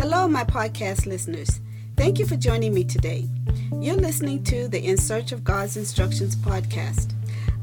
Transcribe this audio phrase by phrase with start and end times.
[0.00, 1.60] Hello, my podcast listeners.
[1.94, 3.28] Thank you for joining me today.
[3.70, 7.12] You're listening to the In Search of God's Instructions podcast.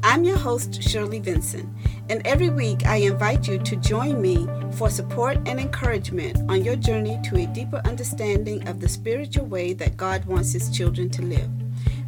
[0.04, 1.74] I'm your host, Shirley Vinson,
[2.08, 4.46] and every week I invite you to join me
[4.76, 9.72] for support and encouragement on your journey to a deeper understanding of the spiritual way
[9.72, 11.50] that God wants His children to live.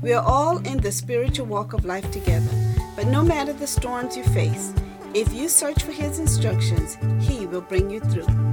[0.01, 2.55] We are all in the spiritual walk of life together,
[2.95, 4.73] but no matter the storms you face,
[5.13, 8.50] if you search for His instructions, He will bring you through.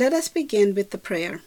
[0.00, 1.42] Let us begin with the prayer.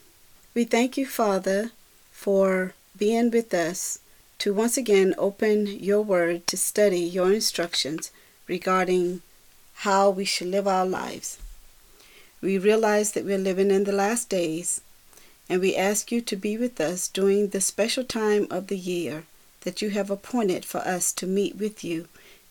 [0.54, 1.72] We thank you, Father,
[2.12, 3.98] for being with us
[4.38, 8.12] to once again open your word to study your instructions
[8.48, 9.24] regarding
[9.78, 11.40] how we should live our lives.
[12.42, 14.82] We realize that we're living in the last days,
[15.50, 19.24] and we ask you to be with us during the special time of the year
[19.62, 22.08] that you have appointed for us to meet with you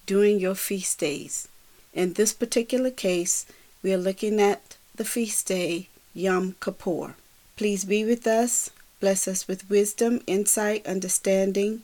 [0.07, 1.47] during your feast days.
[1.95, 3.47] In this particular case,
[3.85, 7.15] we are looking at the feast day Yom Kippur.
[7.57, 8.69] Please be with us,
[9.01, 11.83] bless us with wisdom, insight, understanding,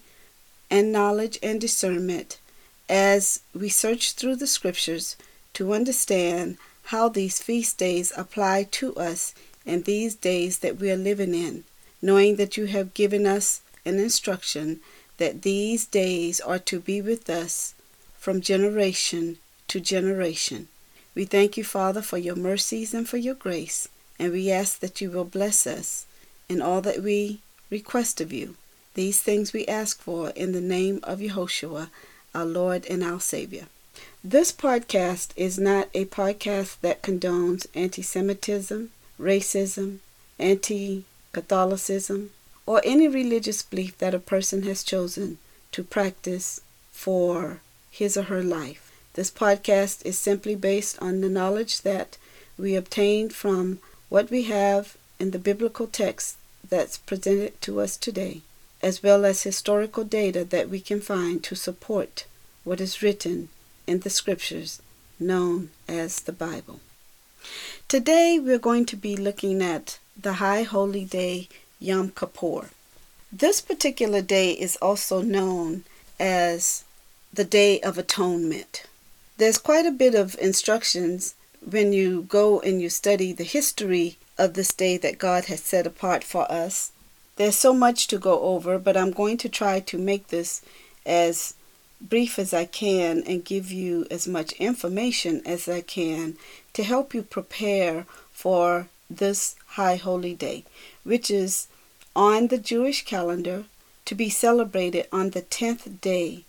[0.70, 2.38] and knowledge and discernment
[2.90, 5.16] as we search through the scriptures
[5.54, 9.34] to understand how these feast days apply to us
[9.64, 11.64] in these days that we are living in,
[12.02, 14.80] knowing that you have given us an instruction
[15.16, 17.74] that these days are to be with us
[18.18, 20.68] from generation to generation.
[21.14, 23.88] We thank you, Father, for your mercies and for your grace
[24.18, 26.06] and we ask that you will bless us
[26.48, 28.56] in all that we request of you.
[28.94, 31.90] These things we ask for in the name of Yehoshua,
[32.34, 33.66] our Lord and our Savior.
[34.24, 39.98] This podcast is not a podcast that condones anti Semitism, racism,
[40.38, 42.30] anti Catholicism,
[42.66, 45.38] or any religious belief that a person has chosen
[45.72, 48.92] to practice for his or her life.
[49.14, 52.16] This podcast is simply based on the knowledge that
[52.58, 53.78] we obtained from
[54.08, 56.36] what we have in the biblical text
[56.68, 58.40] that's presented to us today,
[58.82, 62.26] as well as historical data that we can find to support
[62.64, 63.48] what is written
[63.86, 64.80] in the scriptures
[65.18, 66.80] known as the Bible.
[67.88, 71.48] Today we're going to be looking at the High Holy Day
[71.80, 72.70] Yom Kippur.
[73.32, 75.84] This particular day is also known
[76.18, 76.84] as
[77.32, 78.84] the Day of Atonement.
[79.36, 84.54] There's quite a bit of instructions when you go and you study the history of
[84.54, 86.92] this day that God has set apart for us,
[87.36, 90.62] there's so much to go over, but I'm going to try to make this
[91.06, 91.54] as
[92.00, 96.36] brief as I can and give you as much information as I can
[96.74, 100.64] to help you prepare for this high holy day,
[101.04, 101.68] which is
[102.14, 103.64] on the Jewish calendar
[104.04, 106.44] to be celebrated on the 10th day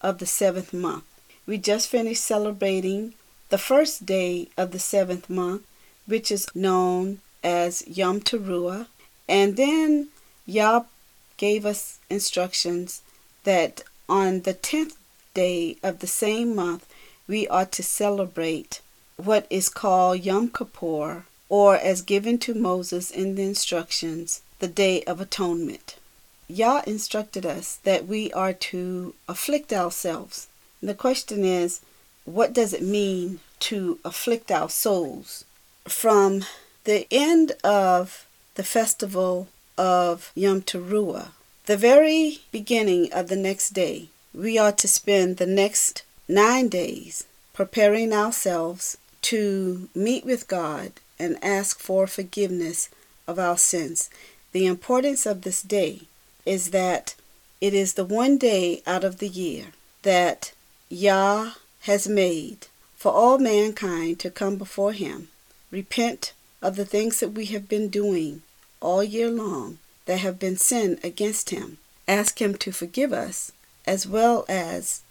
[0.00, 1.04] of the seventh month.
[1.46, 3.14] We just finished celebrating
[3.52, 5.62] the first day of the seventh month,
[6.06, 8.86] which is known as Yom Teruah.
[9.28, 10.08] And then
[10.46, 10.84] Yah
[11.36, 13.02] gave us instructions
[13.44, 14.96] that on the tenth
[15.34, 16.86] day of the same month,
[17.28, 18.80] we are to celebrate
[19.18, 25.02] what is called Yom Kippur, or as given to Moses in the instructions, the Day
[25.04, 25.96] of Atonement.
[26.48, 30.48] Yah instructed us that we are to afflict ourselves.
[30.80, 31.82] And the question is,
[32.24, 35.44] what does it mean to afflict our souls?
[35.86, 36.44] From
[36.84, 41.30] the end of the festival of Yom Teruah,
[41.66, 47.24] the very beginning of the next day, we are to spend the next nine days
[47.52, 52.88] preparing ourselves to meet with God and ask for forgiveness
[53.28, 54.10] of our sins.
[54.52, 56.02] The importance of this day
[56.44, 57.14] is that
[57.60, 59.66] it is the one day out of the year
[60.02, 60.52] that
[60.88, 62.66] Yah has made
[62.96, 65.28] for all mankind to come before Him,
[65.70, 68.42] repent of the things that we have been doing
[68.80, 73.52] all year long that have been sin against Him, ask Him to forgive us,
[73.86, 75.02] as well as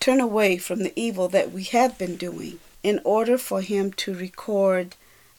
[0.00, 4.14] turn away from the evil that we have been doing in order for Him to
[4.14, 4.96] record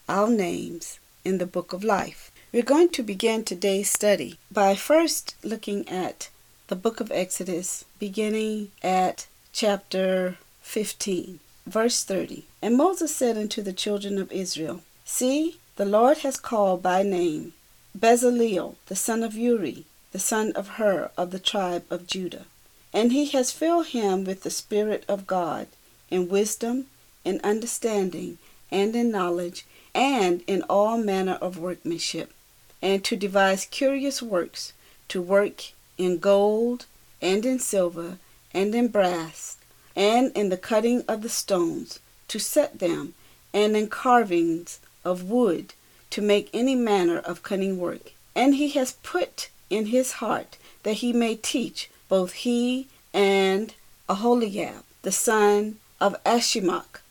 [0.07, 2.31] our names in the book of life.
[2.53, 6.29] We're going to begin today's study by first looking at
[6.67, 10.37] the book of Exodus, beginning at chapter
[10.69, 12.45] 15, verse 30.
[12.61, 17.53] And Moses said unto the children of Israel, See, the Lord has called by name
[17.97, 22.45] Bezaleel, the son of Uri, the son of Hur of the tribe of Judah.
[22.93, 25.65] And he has filled him with the Spirit of God,
[26.11, 26.85] in wisdom,
[27.25, 28.37] in understanding,
[28.69, 32.31] and in knowledge, and in all manner of workmanship,
[32.79, 34.73] and to devise curious works,
[35.07, 36.85] to work in gold,
[37.23, 38.19] and in silver,
[38.53, 39.57] and in brass,
[39.99, 41.99] and in the cutting of the stones,
[42.29, 43.13] to set them,
[43.53, 45.73] and in carvings of wood,
[46.09, 48.13] to make any manner of cunning work.
[48.33, 53.73] And he has put in his heart that he may teach both he and
[54.07, 57.01] Aholiab, the son of Ahisamach,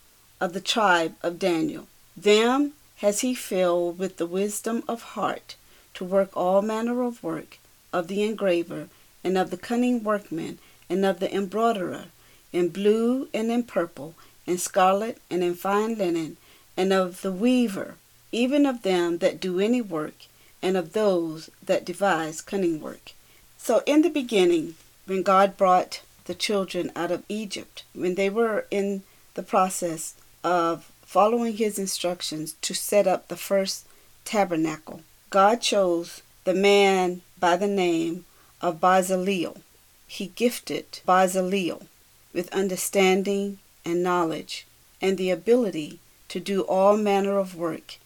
[0.40, 1.86] of the tribe of Daniel.
[2.16, 5.56] Them has he filled with the wisdom of heart
[5.92, 7.58] to work all manner of work
[7.92, 8.88] of the engraver,
[9.22, 10.58] and of the cunning workman,
[10.88, 12.04] and of the embroiderer,
[12.52, 14.14] in blue and in purple,
[14.46, 16.36] in scarlet and in fine linen,
[16.76, 17.96] and of the weaver,
[18.32, 20.14] even of them that do any work,
[20.62, 23.12] and of those that devise cunning work.
[23.58, 24.74] So in the beginning,
[25.06, 29.02] when God brought the children out of Egypt, when they were in
[29.34, 33.86] the process of following his instructions to set up the first
[34.24, 38.24] tabernacle, God chose the man by the name
[38.60, 39.60] of Bezaleel.
[40.06, 41.86] He gifted Bezaleel
[42.32, 44.66] with understanding and knowledge
[45.00, 45.98] and the ability
[46.28, 47.96] to do all manner of work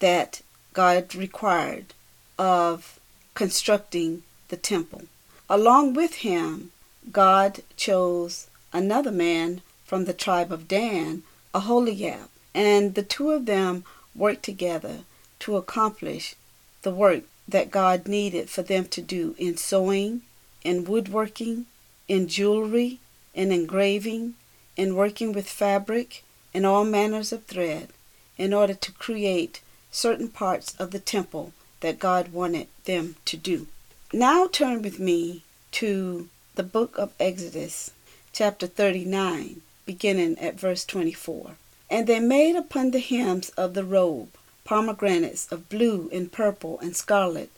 [0.00, 0.42] that
[0.72, 1.94] God required
[2.38, 2.98] of
[3.34, 5.02] constructing the temple.
[5.48, 6.72] Along with him,
[7.10, 11.22] God chose another man from the tribe of Dan,
[11.54, 13.84] Aholiab, and the two of them
[14.14, 15.00] worked together
[15.40, 16.34] to accomplish
[16.82, 20.22] the work that God needed for them to do in sewing,
[20.62, 21.66] in woodworking,
[22.06, 23.00] in jewelry,
[23.34, 24.34] in engraving,
[24.76, 27.88] in working with fabric, and all manners of thread,
[28.36, 29.60] in order to create
[29.90, 33.66] certain parts of the temple that God wanted them to do.
[34.12, 35.42] Now turn with me
[35.72, 37.92] to the book of Exodus,
[38.32, 41.52] chapter 39, beginning at verse 24.
[41.88, 44.30] And they made upon the hems of the robe
[44.70, 47.50] pomegranates of blue and purple and scarlet,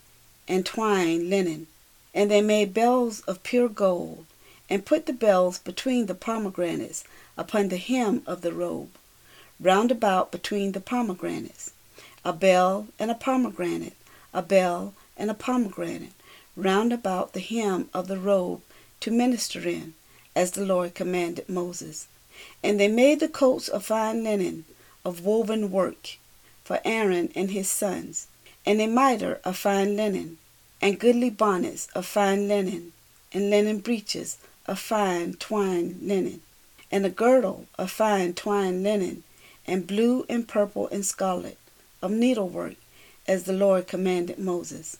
[0.48, 1.66] and twine linen.
[2.14, 4.24] And they made bells of pure gold,
[4.72, 7.04] and put the bells between the pomegranates
[7.36, 8.88] upon the hem of the robe,
[9.60, 11.72] round about between the pomegranates,
[12.24, 13.98] a bell and a pomegranate,
[14.32, 16.14] a bell and a pomegranate,
[16.56, 18.62] round about the hem of the robe
[18.98, 19.92] to minister in,
[20.34, 22.06] as the Lord commanded Moses.
[22.62, 24.64] And they made the coats of fine linen,
[25.04, 26.16] of woven work,
[26.64, 28.26] for Aaron and his sons,
[28.64, 30.38] and a mitre of fine linen,
[30.80, 32.94] and goodly bonnets of fine linen,
[33.34, 36.40] and linen breeches of fine twined linen,
[36.90, 39.24] and a girdle of fine twined linen,
[39.66, 41.58] and blue and purple and scarlet,
[42.00, 42.76] of needlework,
[43.26, 44.98] as the Lord commanded Moses.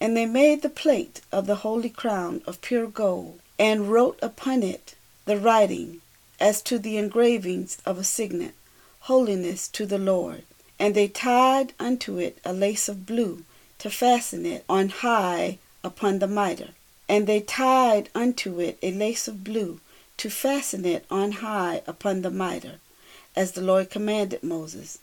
[0.00, 4.62] And they made the plate of the holy crown of pure gold, and wrote upon
[4.62, 6.00] it the writing
[6.40, 8.54] as to the engravings of a signet,
[9.00, 10.42] Holiness to the Lord.
[10.78, 13.44] And they tied unto it a lace of blue
[13.78, 16.70] to fasten it on high upon the mitre.
[17.08, 19.80] And they tied unto it a lace of blue
[20.16, 22.78] to fasten it on high upon the mitre,
[23.36, 24.98] as the Lord commanded Moses.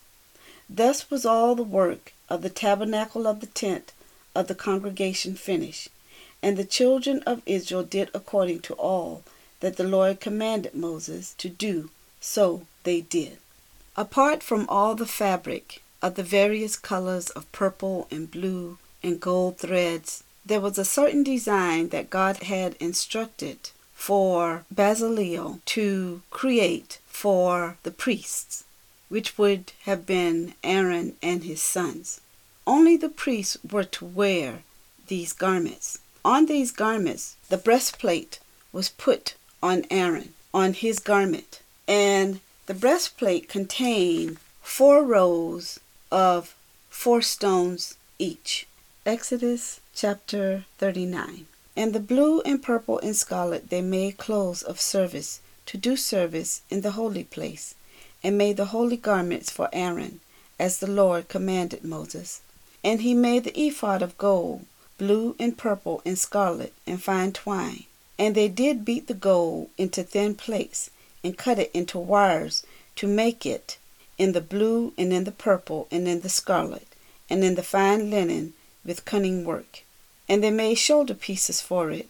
[0.70, 3.92] Thus was all the work of the tabernacle of the tent
[4.34, 5.90] of the congregation finished.
[6.42, 9.24] And the children of Israel did according to all
[9.60, 11.90] that the Lord commanded Moses to do,
[12.20, 13.38] so they did.
[13.96, 19.60] Apart from all the fabric of the various colors of purple and blue and gold
[19.60, 27.78] threads, there was a certain design that God had instructed for Bezaleel to create for
[27.84, 28.64] the priests,
[29.10, 32.22] which would have been Aaron and his sons.
[32.66, 34.64] Only the priests were to wear
[35.08, 36.00] these garments.
[36.24, 38.40] On these garments, the breastplate
[38.72, 45.80] was put on Aaron, on his garment, and the breastplate contained four rows
[46.12, 46.56] of
[46.90, 48.66] four stones each.
[49.06, 51.46] Exodus chapter 39.
[51.76, 56.62] And the blue and purple and scarlet they made clothes of service to do service
[56.70, 57.76] in the holy place,
[58.24, 60.20] and made the holy garments for Aaron,
[60.60, 62.42] as the Lord commanded Moses.
[62.84, 64.66] And he made the ephod of gold,
[64.98, 67.86] blue and purple and scarlet and fine twine.
[68.18, 70.90] And they did beat the gold into thin plates
[71.24, 72.64] and cut it into wires
[72.96, 73.78] to make it
[74.18, 76.88] in the blue and in the purple and in the scarlet
[77.30, 78.54] and in the fine linen
[78.86, 79.84] with cunning work.
[80.28, 82.10] And they made shoulder pieces for it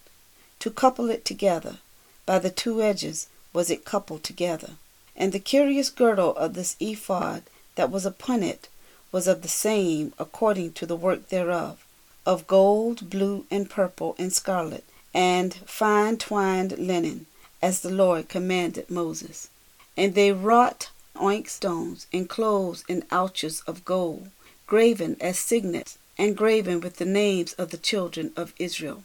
[0.60, 1.78] to couple it together.
[2.26, 4.72] By the two edges was it coupled together.
[5.16, 7.44] And the curious girdle of this ephod
[7.76, 8.70] that was upon it
[9.12, 11.86] was of the same according to the work thereof,
[12.26, 17.26] of gold, blue, and purple, and scarlet, and fine twined linen,
[17.62, 19.50] as the Lord commanded Moses.
[19.98, 24.30] And they wrought onyx stones enclosed in ouches of gold,
[24.66, 29.04] graven as signets, and graven with the names of the children of Israel.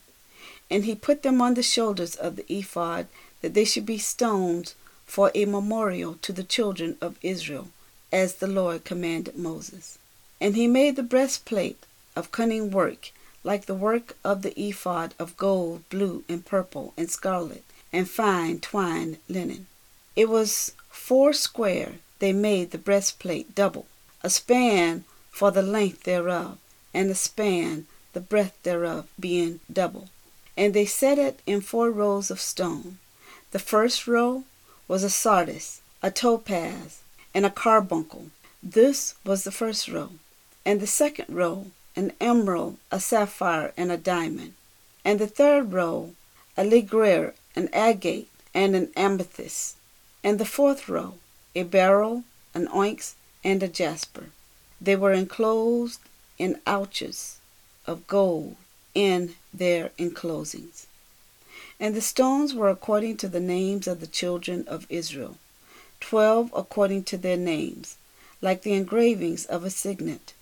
[0.71, 3.07] And he put them on the shoulders of the ephod,
[3.41, 7.69] that they should be stones for a memorial to the children of Israel,
[8.13, 9.99] as the Lord commanded Moses.
[10.41, 11.85] And he made the breastplate
[12.17, 13.13] of cunning work,
[13.45, 18.59] like the work of the ephod of gold, blue, and purple, and scarlet, and fine
[18.59, 19.67] twined linen.
[20.17, 21.93] It was four square.
[22.19, 23.87] They made the breastplate double,
[24.23, 26.59] a span for the length thereof,
[26.97, 27.87] and the span
[28.17, 30.09] the breadth thereof, being double.
[30.57, 32.97] And they set it in four rows of stone.
[33.50, 34.45] The first row
[34.88, 37.03] was a sardis, a topaz,
[37.35, 38.29] and a carbuncle.
[38.62, 40.12] This was the first row.
[40.65, 44.55] And the second row, an emerald, a sapphire, and a diamond.
[45.05, 46.12] And the third row,
[46.57, 49.76] a ligure, an agate, and an amethyst.
[50.25, 51.17] And the fourth row,
[51.55, 52.25] a beryl,
[52.55, 54.29] an onyx, and a jasper.
[54.81, 56.00] They were enclosed
[56.38, 57.38] in ouches
[57.87, 58.57] of gold
[58.95, 60.87] in their enclosings.
[61.78, 65.37] And the stones were according to the names of the children of Israel,
[66.00, 67.97] twelve according to their names,
[68.40, 70.33] like the engravings of a signet,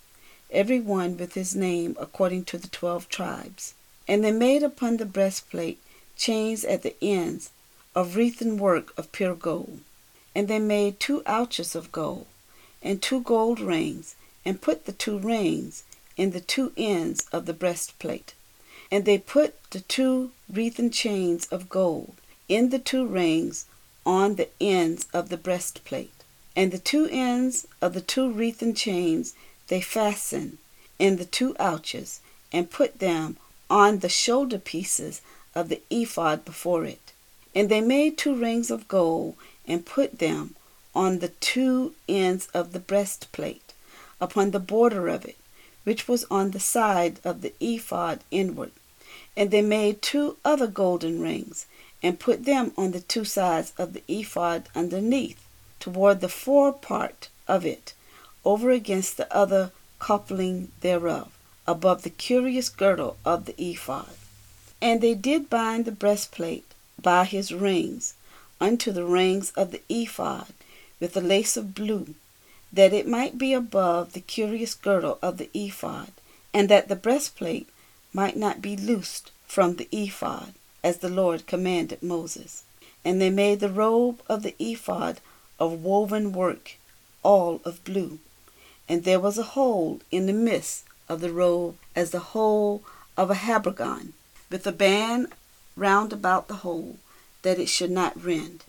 [0.51, 3.73] every one with his name according to the twelve tribes.
[4.07, 5.79] And they made upon the breastplate
[6.15, 7.49] chains at the ends
[7.93, 9.79] of wreathen work of pure gold.
[10.33, 12.27] And they made two ouches of gold,
[12.83, 15.83] and two gold rings, and put the two rings
[16.15, 18.33] in the two ends of the breastplate.
[18.91, 22.15] And they put the two wreathen chains of gold
[22.47, 23.65] in the two rings
[24.05, 26.11] on the ends of the breastplate.
[26.55, 29.33] And the two ends of the two wreathen chains
[29.67, 30.57] they fastened
[30.99, 32.21] in the two ouches,
[32.53, 33.35] and put them
[33.69, 35.21] on the shoulder pieces
[35.53, 37.11] of the ephod before it.
[37.53, 39.35] And they made two rings of gold,
[39.67, 40.55] and put them
[40.93, 43.64] on the two ends of the breastplate,
[44.19, 45.37] upon the border of it,
[45.83, 48.71] which was on the side of the ephod inward.
[49.37, 51.65] And they made two other golden rings,
[52.01, 55.41] and put them on the two sides of the ephod underneath,
[55.79, 57.93] toward the fore part of it,
[58.43, 61.31] over against the other coupling thereof,
[61.67, 64.09] above the curious girdle of the ephod.
[64.81, 68.13] And they did bind the breastplate by his rings
[68.61, 70.47] unto the rings of the ephod
[70.99, 72.15] with a lace of blue,
[72.75, 76.11] that it might be above the curious girdle of the ephod,
[76.53, 77.69] and that the breastplate
[78.11, 80.53] might not be loosed from the ephod,
[80.83, 82.63] as the Lord commanded Moses.
[83.05, 85.21] And they made the robe of the ephod
[85.57, 86.75] of woven work,
[87.23, 88.19] all of blue.
[88.89, 92.83] And there was a hole in the midst of the robe as the hole
[93.15, 94.11] of a habergeon,
[94.51, 95.27] with a band
[95.77, 96.97] round about the hole,
[97.41, 98.65] that it should not rend.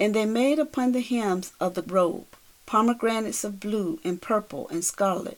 [0.00, 2.26] And they made upon the hems of the robe
[2.72, 5.36] pomegranates of blue and purple and scarlet,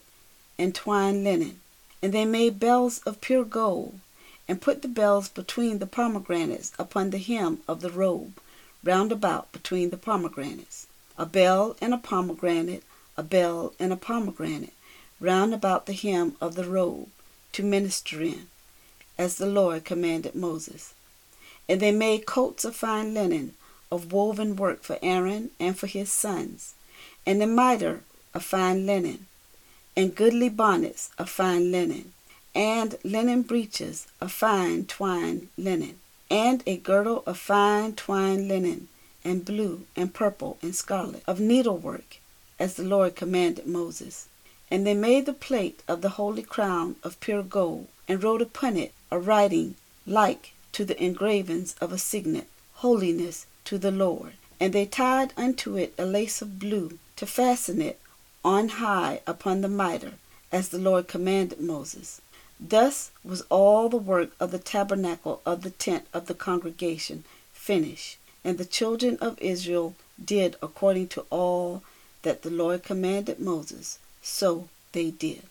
[0.56, 1.58] and twined linen.
[2.00, 3.98] And they made bells of pure gold,
[4.46, 8.38] and put the bells between the pomegranates upon the hem of the robe,
[8.84, 10.86] round about between the pomegranates.
[11.18, 12.84] A bell and a pomegranate,
[13.16, 14.74] a bell and a pomegranate,
[15.18, 17.08] round about the hem of the robe,
[17.50, 18.46] to minister in,
[19.18, 20.94] as the Lord commanded Moses.
[21.68, 23.54] And they made coats of fine linen,
[23.90, 26.74] of woven work for Aaron and for his sons,
[27.26, 28.00] and a mitre
[28.34, 29.26] of fine linen,
[29.96, 32.12] and goodly bonnets of fine linen,
[32.54, 35.98] and linen breeches of fine twined linen,
[36.30, 38.88] and a girdle of fine twined linen,
[39.24, 42.18] and blue, and purple, and scarlet, of needlework,
[42.58, 44.28] as the Lord commanded Moses.
[44.70, 48.76] And they made the plate of the holy crown of pure gold, and wrote upon
[48.76, 49.76] it a writing
[50.06, 54.32] like to the engravings of a signet, Holiness to the Lord.
[54.60, 57.98] And they tied unto it a lace of blue, to fasten it
[58.44, 60.14] on high upon the mitre,
[60.52, 62.20] as the Lord commanded Moses.
[62.60, 68.16] Thus was all the work of the tabernacle of the tent of the congregation finished,
[68.44, 71.82] and the children of Israel did according to all
[72.22, 75.42] that the Lord commanded Moses, so they did.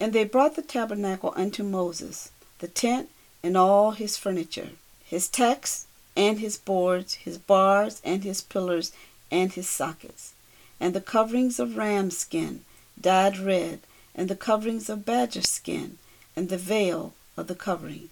[0.00, 3.08] And they brought the tabernacle unto Moses, the tent
[3.42, 4.70] and all his furniture,
[5.04, 5.86] his tacks
[6.16, 8.92] and his boards, his bars and his pillars
[9.30, 10.33] and his sockets,
[10.80, 12.64] and the coverings of ram skin
[13.00, 13.80] dyed red,
[14.14, 15.98] and the coverings of badger skin,
[16.36, 18.08] and the veil of the covering,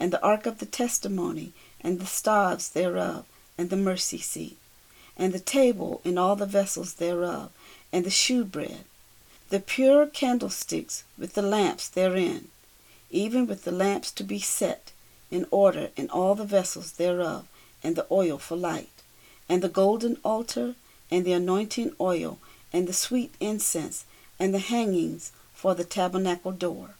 [0.00, 3.24] and the ark of the testimony, and the staves thereof,
[3.58, 4.56] and the mercy seat,
[5.16, 7.50] and the table and all the vessels thereof,
[7.92, 8.84] and the shewbread,
[9.50, 12.48] the pure candlesticks with the lamps therein,
[13.10, 14.90] even with the lamps to be set
[15.30, 17.46] in order in all the vessels thereof,
[17.82, 19.02] and the oil for light,
[19.48, 20.74] and the golden altar,
[21.12, 22.38] and the anointing oil,
[22.72, 24.06] and the sweet incense,
[24.40, 26.94] and the hangings for the tabernacle door,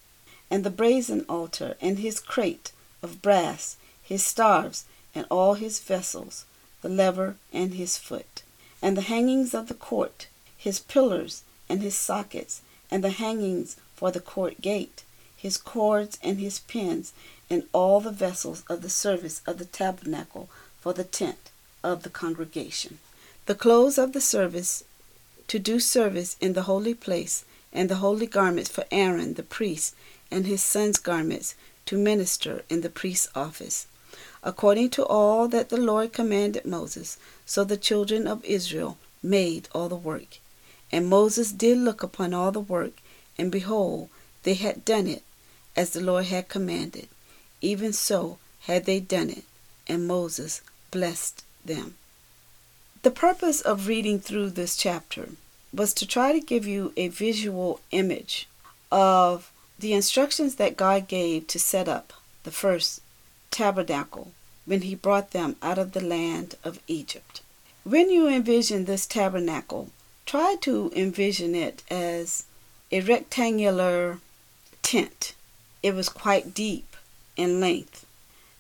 [0.50, 6.44] and the brazen altar, and his crate of brass, his staves, and all his vessels,
[6.82, 8.42] the laver and his foot,
[8.82, 10.26] and the hangings of the court,
[10.58, 15.04] his pillars and his sockets, and the hangings for the court gate,
[15.34, 17.14] his cords and his pins,
[17.48, 21.50] and all the vessels of the service of the tabernacle for the tent
[21.82, 22.98] of the congregation.
[23.52, 24.82] The clothes of the service
[25.46, 29.94] to do service in the holy place, and the holy garments for Aaron the priest,
[30.30, 31.54] and his sons' garments
[31.84, 33.86] to minister in the priest's office,
[34.42, 37.18] according to all that the Lord commanded Moses.
[37.44, 40.38] So the children of Israel made all the work.
[40.90, 43.02] And Moses did look upon all the work,
[43.36, 44.08] and behold,
[44.44, 45.24] they had done it
[45.76, 47.06] as the Lord had commanded.
[47.60, 49.44] Even so had they done it,
[49.86, 51.96] and Moses blessed them.
[53.02, 55.30] The purpose of reading through this chapter
[55.72, 58.48] was to try to give you a visual image
[58.92, 62.12] of the instructions that God gave to set up
[62.44, 63.00] the first
[63.50, 64.30] tabernacle
[64.66, 67.42] when he brought them out of the land of Egypt.
[67.82, 69.90] When you envision this tabernacle,
[70.24, 72.44] try to envision it as
[72.92, 74.20] a rectangular
[74.82, 75.34] tent.
[75.82, 76.96] It was quite deep
[77.36, 78.06] in length,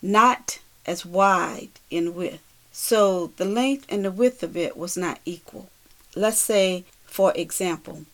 [0.02, 2.42] not as wide in width.
[2.72, 5.68] So the length and the width of it was not equal.
[6.16, 8.06] Let's say, for example,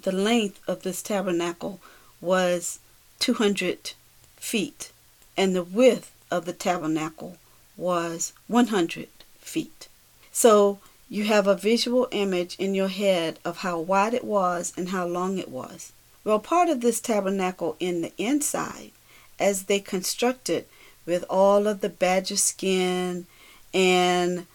[0.00, 1.80] the length of this tabernacle
[2.20, 2.78] was
[3.18, 3.92] 200
[4.36, 4.92] feet,
[5.36, 7.38] and the width of the tabernacle
[7.76, 9.08] was 100
[9.40, 9.88] feet.
[10.30, 10.78] So
[11.08, 15.06] you have a visual image in your head of how wide it was and how
[15.06, 15.92] long it was.
[16.24, 18.92] Well, part of this tabernacle in the inside,
[19.38, 20.66] as they constructed
[21.04, 23.26] with all of the badger skin
[23.74, 24.46] and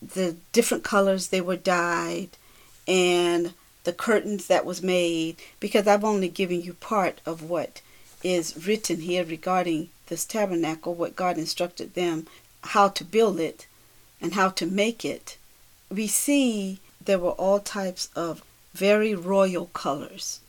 [0.00, 2.28] the different colors they were dyed
[2.86, 3.54] and
[3.84, 7.80] the curtains that was made because I've only given you part of what
[8.22, 12.28] is written here regarding this tabernacle, what God instructed them
[12.62, 13.66] how to build it
[14.20, 15.36] and how to make it
[15.92, 20.40] we see there were all types of very royal colors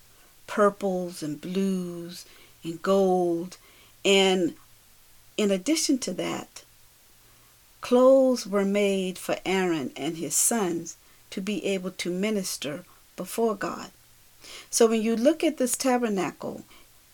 [0.48, 2.26] purples and blues
[2.64, 3.58] and gold.
[4.06, 4.56] And
[5.38, 6.63] in addition to that,
[7.84, 10.96] clothes were made for Aaron and his sons
[11.30, 12.86] to be able to minister
[13.18, 13.92] before God.
[14.70, 16.64] So when you look at this tabernacle,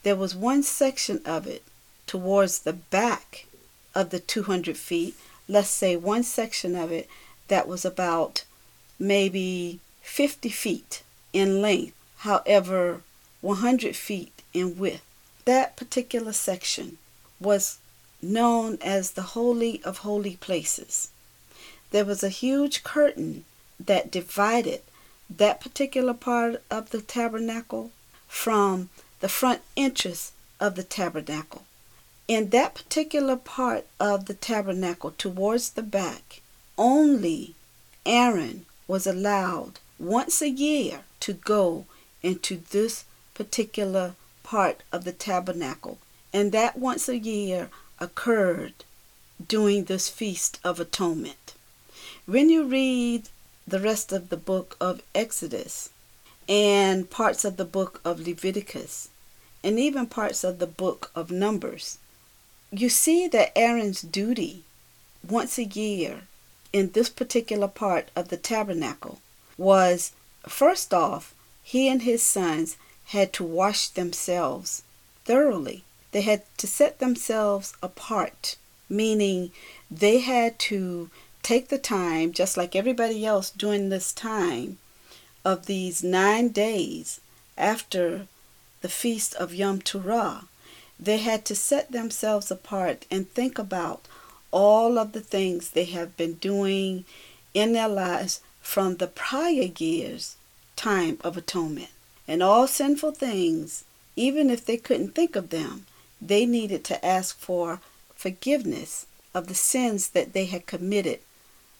[0.04, 1.64] there was one section of it
[2.06, 3.48] towards the back
[3.96, 5.16] of the 200 feet,
[5.48, 7.10] let's say one section of it
[7.48, 8.44] that was about
[9.00, 11.02] maybe 50 feet
[11.34, 13.02] in length, however,
[13.42, 15.02] 100 feet in width.
[15.46, 17.00] That particular section
[17.40, 17.80] was
[18.22, 21.10] known as the Holy of Holy Places.
[21.92, 23.46] There was a huge curtain
[23.80, 24.82] that divided
[25.30, 27.92] that particular part of the tabernacle
[28.28, 31.64] from the front entrance of the tabernacle.
[32.28, 36.42] In that particular part of the tabernacle, towards the back,
[36.78, 37.56] only
[38.06, 41.86] Aaron was allowed once a year to go
[42.22, 45.98] into this particular part of the tabernacle.
[46.32, 48.74] And that once a year occurred
[49.48, 51.54] during this Feast of Atonement.
[52.26, 53.30] When you read
[53.68, 55.90] the rest of the book of Exodus
[56.48, 59.10] and parts of the book of Leviticus
[59.64, 61.98] and even parts of the book of Numbers,
[62.72, 64.64] you see that Aaron's duty
[65.28, 66.22] once a year
[66.72, 69.20] in this particular part of the tabernacle
[69.58, 70.12] was
[70.48, 71.34] first off,
[71.64, 74.84] he and his sons had to wash themselves
[75.26, 75.84] thoroughly.
[76.12, 78.56] They had to set themselves apart,
[78.90, 79.52] meaning
[79.92, 81.10] they had to
[81.44, 84.80] take the time, just like everybody else during this time
[85.46, 87.22] of these nine days
[87.58, 88.28] after
[88.82, 90.46] the feast of Yom Teruah,
[91.00, 94.08] they had to set themselves apart and think about
[94.52, 97.06] all of the things they have been doing
[97.54, 100.36] in their lives from the prior year's
[100.76, 101.90] time of atonement.
[102.28, 103.84] And all sinful things,
[104.16, 105.86] even if they couldn't think of them,
[106.22, 107.80] they needed to ask for
[108.16, 111.20] forgiveness of the sins that they had committed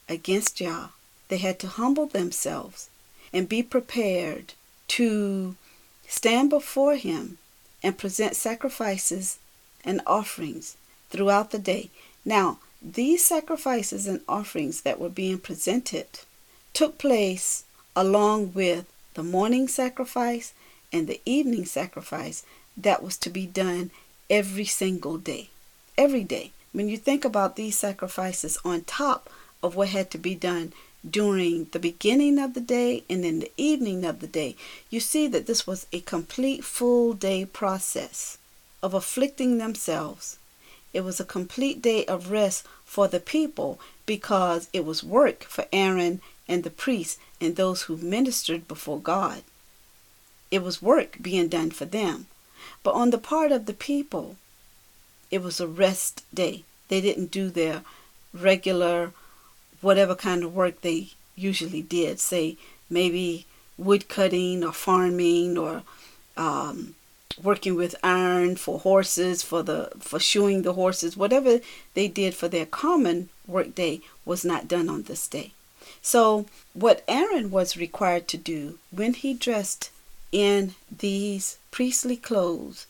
[0.08, 0.90] against Yah.
[1.28, 2.90] They had to humble themselves
[3.34, 4.54] and be prepared
[4.90, 5.56] to
[6.08, 7.38] stand before Him
[7.84, 9.40] and present sacrifices
[9.84, 10.78] and offerings
[11.10, 11.90] throughout the day.
[12.26, 16.08] Now, these sacrifices and offerings that were being presented
[16.74, 17.64] took place
[17.96, 20.54] along with the morning sacrifice
[20.92, 22.44] and the evening sacrifice
[22.78, 23.92] that was to be done
[24.30, 25.50] every single day.
[25.98, 26.52] Every day.
[26.72, 29.30] When you think about these sacrifices on top
[29.64, 30.74] of what had to be done
[31.10, 34.56] during the beginning of the day and in the evening of the day,
[34.90, 38.38] you see that this was a complete full day process
[38.84, 40.38] of afflicting themselves
[40.94, 45.66] it was a complete day of rest for the people because it was work for
[45.72, 49.44] Aaron and the priests and those who ministered before God.
[50.50, 52.26] It was work being done for them.
[52.84, 54.38] But on the part of the people,
[55.32, 56.64] it was a rest day.
[56.88, 57.84] They didn't do their
[58.34, 59.12] regular,
[59.82, 62.58] whatever kind of work they usually did, say
[62.90, 63.46] maybe
[63.78, 65.84] wood cutting or farming or
[66.36, 66.96] um,
[67.42, 71.16] working with iron for horses for the for shoeing the horses.
[71.16, 71.60] Whatever
[71.94, 75.52] they did for their common work day was not done on this day.
[76.02, 79.92] So what aaron was required to do when he dressed
[80.32, 82.86] in these priestly clothes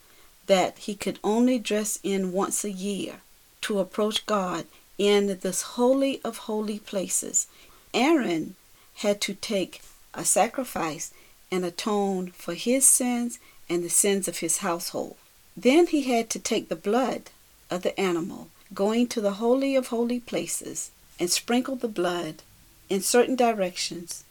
[0.47, 3.21] that he could only dress in once a year
[3.62, 4.65] to approach god
[4.97, 7.47] in this holy of holy places
[7.93, 8.56] aaron
[8.95, 9.82] had to take
[10.13, 11.13] a sacrifice
[11.52, 15.15] and atone for his sins and the sins of his household.
[15.56, 17.30] Then he had to take the blood
[17.69, 22.43] of the animal, going to the Holy of Holy Places, and sprinkle the blood
[22.89, 24.23] in certain directions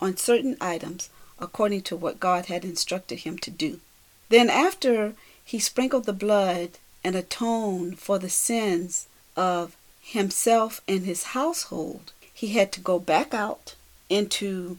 [0.00, 3.80] on certain items according to what God had instructed him to do.
[4.28, 6.70] Then, after he sprinkled the blood
[7.04, 13.32] and atoned for the sins of himself and his household, he had to go back
[13.32, 13.74] out
[14.08, 14.78] into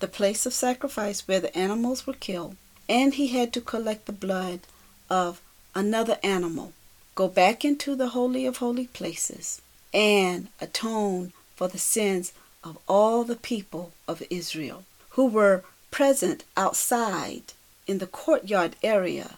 [0.00, 2.56] the place of sacrifice where the animals were killed
[2.88, 4.60] and he had to collect the blood
[5.08, 5.40] of
[5.74, 6.72] another animal,
[7.14, 9.62] go back into the Holy of Holy Places,
[9.92, 15.64] and atone for the sins of all the people of Israel who were
[15.94, 17.52] present outside
[17.86, 19.36] in the courtyard area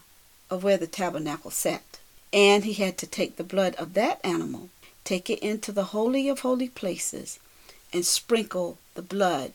[0.49, 1.99] of where the tabernacle sat.
[2.33, 4.69] And he had to take the blood of that animal,
[5.03, 7.37] take it into the Holy of Holy Places,
[7.93, 9.51] and sprinkle the blood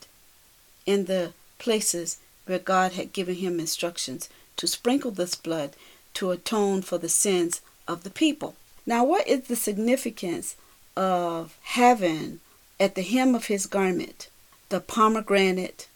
[0.87, 5.71] in the places where God had given him instructions to sprinkle this blood
[6.15, 8.55] to atone for the sins of the people.
[8.87, 10.55] Now, what is the significance
[10.97, 12.39] of having
[12.79, 14.29] at the hem of his garment
[14.69, 15.89] the pomegranate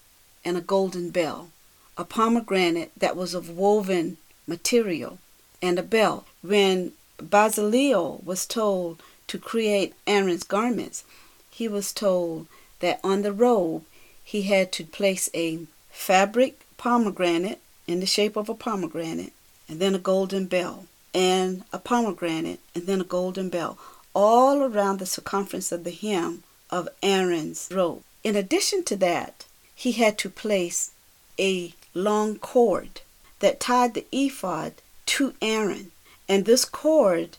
[0.46, 1.50] and a golden bell?
[1.98, 5.18] A pomegranate that was of woven material
[5.60, 6.24] and a bell.
[6.42, 11.04] When Bezalel was told to create Aaron's garments,
[11.50, 12.46] he was told
[12.80, 13.84] that on the robe
[14.22, 19.32] he had to place a fabric pomegranate in the shape of a pomegranate,
[19.68, 23.78] and then a golden bell, and a pomegranate, and then a golden bell,
[24.14, 28.02] all around the circumference of the hem of Aaron's robe.
[28.22, 29.44] In addition to that,
[29.76, 30.90] he had to place
[31.38, 33.02] a long cord
[33.38, 34.72] that tied the ephod
[35.04, 35.92] to Aaron,
[36.28, 37.36] and this cord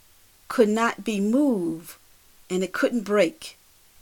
[0.48, 1.96] could not be moved
[2.50, 3.58] and it couldn't break,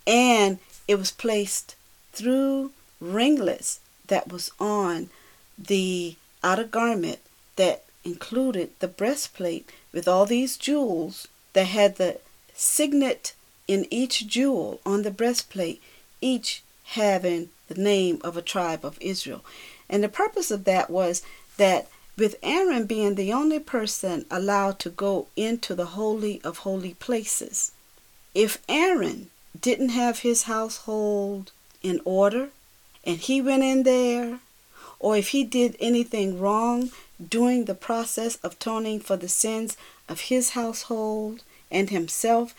[0.06, 1.76] and it was placed
[2.12, 5.10] through ringlets that was on
[5.58, 7.19] the outer garment
[7.56, 12.19] that included the breastplate with all these jewels that had the
[12.54, 13.34] signet
[13.67, 15.82] in each jewel on the breastplate,
[16.21, 19.43] each having the name of a tribe of Israel.
[19.89, 21.21] And the purpose of that was
[21.58, 26.93] that with Aaron being the only person allowed to go into the Holy of Holy
[26.93, 27.71] Places,
[28.34, 31.51] if Aaron didn't have his household
[31.82, 32.49] in order,
[33.04, 34.39] and he went in there,
[34.99, 36.91] or if he did anything wrong
[37.30, 39.78] during the process of atoning for the sins
[40.10, 42.54] of his household and himself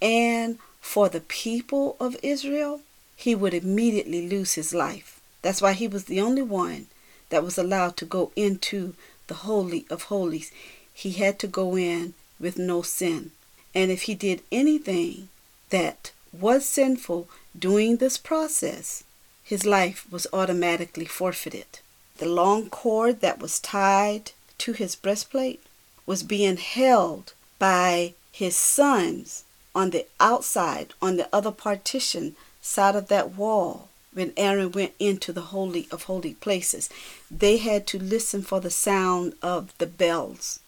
[0.00, 2.80] and for the people of Israel,
[3.20, 5.20] he would immediately lose his life.
[5.42, 6.86] That's why he was the only one
[7.28, 8.94] that was allowed to go into
[9.26, 10.50] the Holy of Holies.
[10.94, 13.32] He had to go in with no sin.
[13.74, 15.28] And if he did anything
[15.68, 17.28] that was sinful
[17.58, 19.04] during this process,
[19.44, 21.80] his life was automatically forfeited.
[22.16, 25.62] The long cord that was tied to his breastplate
[26.06, 33.08] was being held by his sons on the outside, on the other partition side of
[33.08, 33.88] that wall.
[34.12, 36.88] When Aaron went into the Holy of Holy Places,
[37.30, 40.58] they had to listen for the sound of the bells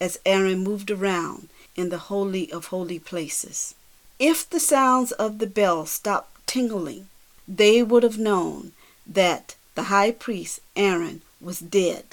[0.00, 3.74] as Aaron moved around in the Holy of Holy Places.
[4.18, 7.08] If the sounds of the bell stopped tingling,
[7.46, 8.72] they would have known
[9.06, 12.04] that the high priest Aaron was dead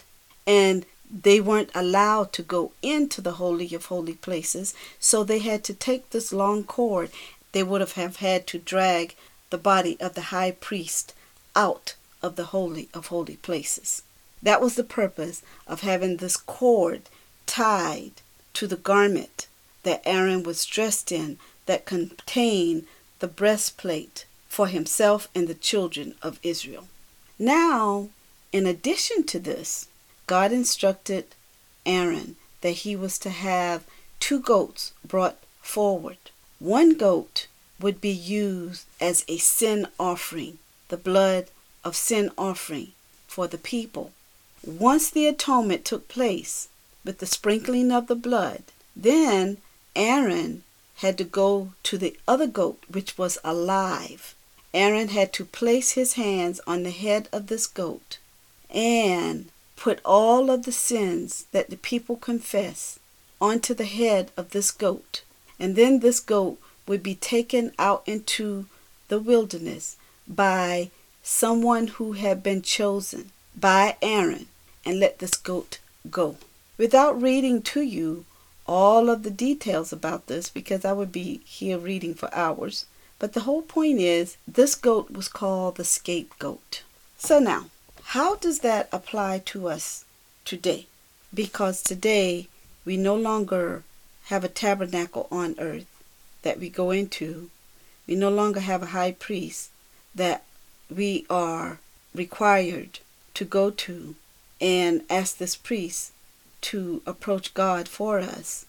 [0.45, 5.63] and they weren't allowed to go into the holy of holy places so they had
[5.63, 7.09] to take this long cord
[7.51, 9.15] they would have had to drag
[9.49, 11.13] the body of the high priest
[11.55, 14.01] out of the holy of holy places
[14.41, 17.09] that was the purpose of having this cord
[17.45, 18.11] tied
[18.53, 19.47] to the garment
[19.83, 22.85] that Aaron was dressed in that contained
[23.19, 26.87] the breastplate for himself and the children of Israel.
[27.39, 28.09] Now,
[28.51, 29.87] in addition to this,
[30.27, 31.25] God instructed
[31.85, 33.85] Aaron that he was to have
[34.19, 36.17] two goats brought forward.
[36.59, 37.47] One goat
[37.79, 40.57] would be used as a sin offering,
[40.89, 41.51] the blood
[41.83, 42.93] of sin offering
[43.27, 44.11] for the people.
[44.63, 46.67] Once the atonement took place
[47.05, 48.63] with the sprinkling of the blood,
[48.95, 49.57] then
[49.95, 50.63] Aaron
[50.95, 54.33] had to go to the other goat, which was alive.
[54.73, 58.17] Aaron had to place his hands on the head of this goat
[58.71, 62.97] and put all of the sins that the people confess
[63.39, 65.21] onto the head of this goat.
[65.59, 68.65] And then this goat would be taken out into
[69.07, 70.89] the wilderness by
[71.23, 74.47] someone who had been chosen by Aaron
[74.85, 76.37] and let this goat go.
[76.77, 78.25] Without reading to you
[78.67, 82.85] all of the details about this, because I would be here reading for hours,
[83.19, 86.83] but the whole point is this goat was called the scapegoat.
[87.17, 87.65] So now,
[88.03, 90.05] how does that apply to us
[90.45, 90.87] today?
[91.33, 92.47] Because today
[92.85, 93.83] we no longer
[94.27, 95.87] have a tabernacle on earth
[96.41, 97.49] that we go into.
[98.05, 99.71] We no longer have a high priest
[100.13, 100.43] that
[100.93, 101.79] we are
[102.13, 102.99] required
[103.35, 104.15] to go to
[104.59, 106.11] and ask this priest
[106.61, 108.65] to approach God for us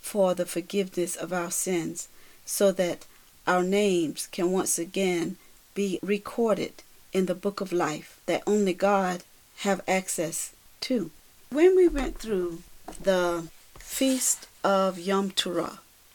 [0.00, 2.08] for the forgiveness of our sins
[2.44, 3.06] so that
[3.46, 5.36] our names can once again
[5.74, 9.24] be recorded in the book of life that only God
[9.58, 11.10] have access to.
[11.50, 12.62] When we went through
[13.02, 15.32] the feast of Yom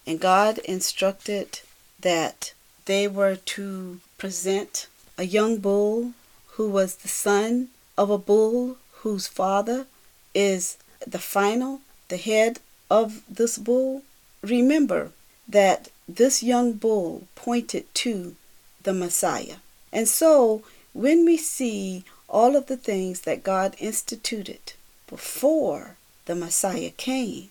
[0.07, 1.59] and God instructed
[1.99, 2.53] that
[2.85, 6.13] they were to present a young bull
[6.51, 9.87] who was the son of a bull whose father
[10.33, 14.03] is the final, the head of this bull.
[14.41, 15.11] Remember
[15.47, 18.35] that this young bull pointed to
[18.83, 19.57] the Messiah.
[19.91, 24.73] And so when we see all of the things that God instituted
[25.07, 27.49] before the Messiah came,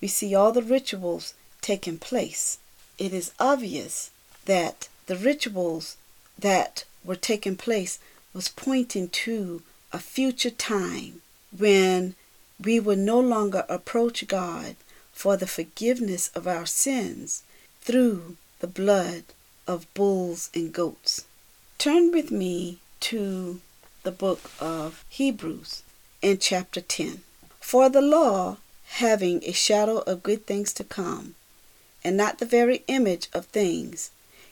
[0.00, 2.58] we see all the rituals taking place.
[2.98, 4.10] It is obvious
[4.44, 5.96] that the rituals
[6.38, 7.98] that were taking place
[8.34, 11.22] was pointing to a future time
[11.56, 12.14] when
[12.62, 14.76] we would no longer approach God
[15.12, 17.42] for the forgiveness of our sins
[17.80, 19.24] through the blood
[19.66, 21.24] of bulls and goats.
[21.78, 23.60] Turn with me to
[24.02, 25.82] the book of Hebrews
[26.22, 27.22] in chapter 10.
[27.60, 31.34] For the law, having a shadow of good things to come,
[32.04, 34.10] and not the very image of things,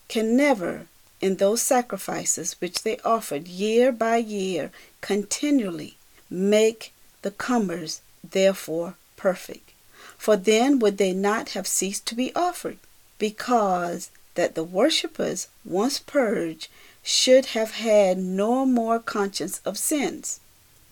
[0.09, 0.87] can never,
[1.21, 4.71] in those sacrifices which they offered year by year
[5.01, 5.97] continually,
[6.29, 6.93] make
[7.23, 9.71] the comers therefore perfect.
[10.19, 12.79] For then would they not have ceased to be offered,
[13.19, 16.69] because that the worshippers, once purged,
[17.03, 20.41] should have had no more conscience of sins.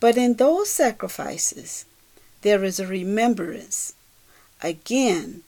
[0.01, 1.85] But in those sacrifices
[2.43, 3.95] there is a remembrance,
[4.61, 5.43] again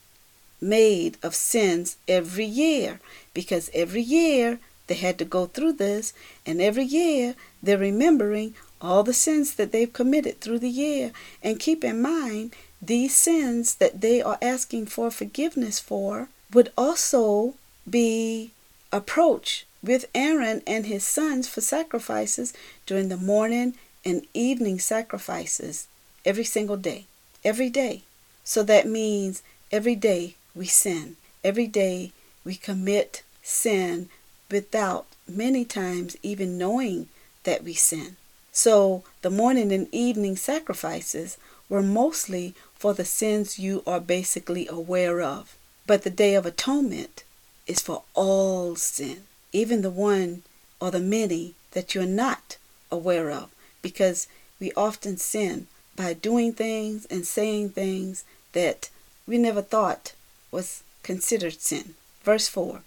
[0.60, 3.00] made of sins every year,
[3.34, 6.12] because every year they had to go through this,
[6.46, 11.12] and every year they're remembering all the sins that they've committed through the year.
[11.42, 17.54] And keep in mind, these sins that they are asking for forgiveness for would also
[17.88, 18.50] be
[18.92, 22.52] approached with Aaron and his sons for sacrifices
[22.86, 25.88] during the morning and evening sacrifices
[26.24, 27.06] every single day.
[27.44, 28.02] Every day.
[28.44, 31.16] So that means every day we sin.
[31.42, 32.12] Every day
[32.44, 34.08] we commit sin
[34.50, 37.08] without many times even knowing
[37.44, 38.16] that we sin.
[38.52, 45.20] So the morning and evening sacrifices were mostly for the sins you are basically aware
[45.20, 45.56] of.
[45.86, 47.24] But the Day of Atonement
[47.66, 50.42] is for all sin, even the one
[50.80, 52.56] or the many that you're not
[52.90, 53.50] aware of,
[53.82, 54.28] because
[54.60, 58.90] we often sin by doing things and saying things that
[59.26, 60.14] we never thought
[60.50, 61.94] was considered sin.
[62.22, 62.82] Verse 4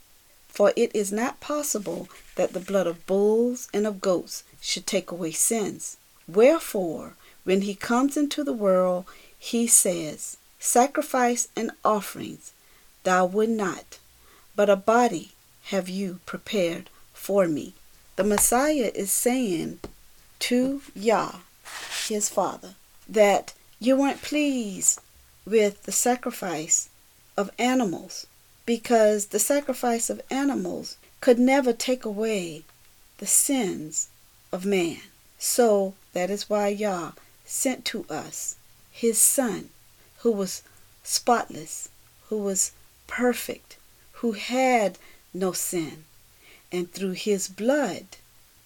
[0.47, 5.11] For it is not possible that the blood of bulls and of goats should take
[5.11, 5.97] away sins.
[6.27, 9.05] Wherefore, when he comes into the world,
[9.39, 12.51] he says, Sacrifice and offerings
[13.03, 13.99] thou would not,
[14.55, 15.31] but a body
[15.65, 17.73] have you prepared for me.
[18.15, 19.79] The Messiah is saying
[20.39, 21.35] to Yah,
[22.07, 22.75] his father,
[23.07, 24.99] that you weren't pleased
[25.45, 26.89] with the sacrifice
[27.35, 28.27] of animals
[28.65, 32.63] because the sacrifice of animals could never take away
[33.17, 34.09] the sins
[34.51, 35.01] of man.
[35.39, 37.11] So that is why Yah
[37.45, 38.55] sent to us
[38.91, 39.69] his Son,
[40.19, 40.63] who was
[41.03, 41.89] spotless,
[42.29, 42.71] who was
[43.07, 43.77] perfect,
[44.13, 44.97] who had
[45.33, 46.03] no sin.
[46.71, 48.17] And through his blood,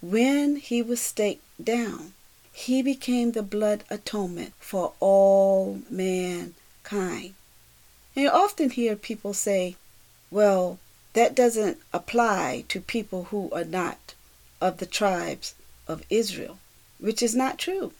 [0.01, 2.13] when he was staked down,
[2.53, 7.33] he became the blood atonement for all mankind.
[8.15, 9.77] And you often hear people say,
[10.29, 10.79] well,
[11.13, 14.13] that doesn't apply to people who are not
[14.59, 15.55] of the tribes
[15.87, 16.59] of Israel,
[16.99, 17.93] which is not true.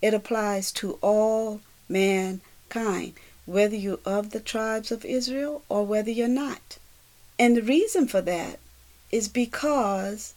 [0.00, 3.14] It applies to all mankind,
[3.46, 6.78] whether you're of the tribes of Israel or whether you're not.
[7.38, 8.58] And the reason for that
[9.10, 10.34] is because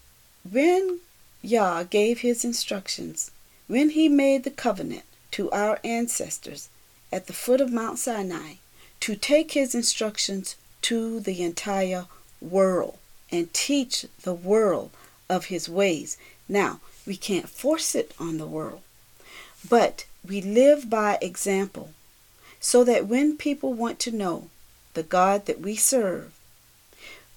[0.50, 1.00] when
[1.42, 3.32] Yah gave his instructions,
[3.72, 6.68] when he made the covenant to our ancestors
[7.10, 8.56] at the foot of Mount Sinai,
[9.00, 12.06] to take his instructions to the entire
[12.42, 12.98] world
[13.32, 14.92] and teach the world
[15.30, 16.18] of his ways.
[16.50, 18.82] Now, we can't force it on the world,
[19.70, 21.92] but we live by example
[22.60, 24.50] so that when people want to know
[24.96, 26.34] the God that we serve,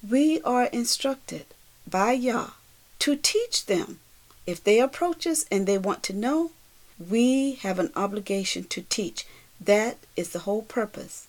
[0.03, 1.47] we are instructed
[1.89, 2.51] by Yah
[2.99, 4.01] to teach them.
[4.47, 6.51] If they approach us and they want to know,
[6.99, 9.27] we have an obligation to teach.
[9.61, 11.27] That is the whole purpose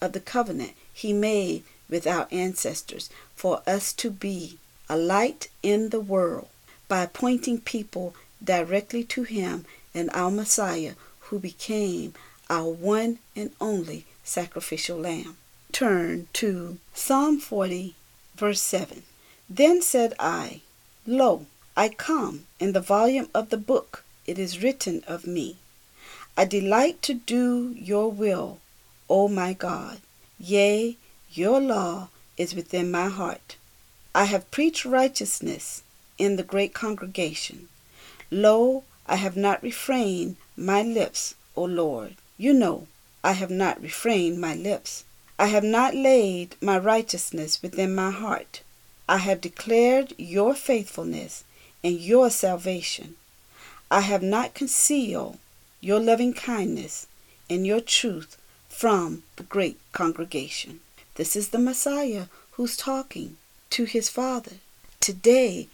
[0.00, 5.90] of the covenant he made with our ancestors for us to be a light in
[5.90, 6.48] the world
[6.88, 12.14] by pointing people directly to him and our Messiah who became
[12.48, 15.36] our one and only sacrificial lamb.
[15.72, 17.94] Turn to Psalm 40,
[18.36, 19.02] verse 7.
[19.48, 20.60] Then said I,
[21.06, 21.46] Lo,
[21.78, 25.58] I come, in the volume of the book it is written of me.
[26.34, 28.60] I delight to do your will,
[29.10, 30.00] O my God.
[30.38, 30.96] Yea,
[31.30, 32.08] your law
[32.38, 33.56] is within my heart.
[34.14, 35.82] I have preached righteousness
[36.16, 37.68] in the great congregation.
[38.30, 42.16] Lo, I have not refrained my lips, O Lord.
[42.38, 42.86] You know,
[43.22, 45.04] I have not refrained my lips.
[45.38, 48.62] I have not laid my righteousness within my heart.
[49.06, 51.44] I have declared your faithfulness
[51.82, 53.16] and your salvation.
[53.90, 55.38] I have not concealed
[55.80, 57.06] your loving kindness
[57.48, 58.36] and your truth
[58.68, 60.80] from the great congregation.
[61.14, 63.36] This is the Messiah who's talking
[63.70, 64.56] to his Father.
[65.00, 65.68] Today,